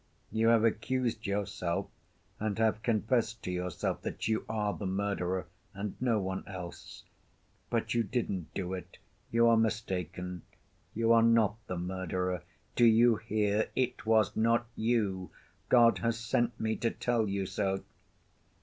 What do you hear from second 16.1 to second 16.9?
sent me to